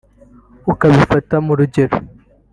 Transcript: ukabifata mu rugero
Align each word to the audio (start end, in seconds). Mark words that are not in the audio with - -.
ukabifata 0.71 1.35
mu 1.45 1.53
rugero 1.59 1.95